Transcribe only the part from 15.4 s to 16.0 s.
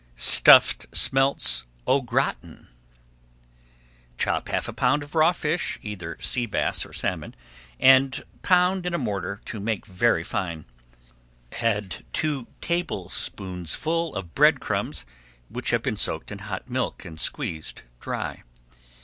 which have been